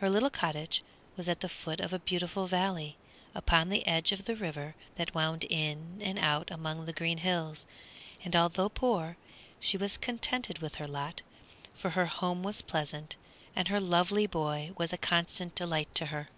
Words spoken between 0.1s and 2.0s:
little cottage was at the foot of a